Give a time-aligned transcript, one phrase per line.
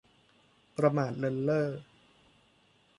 [0.77, 1.69] ประมาทเลินเล่อ